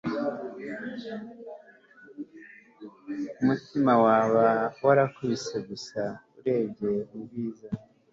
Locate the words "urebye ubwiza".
6.37-7.67